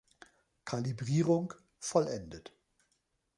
Kalibrierung 0.65 1.53
vollendet. 1.77 2.55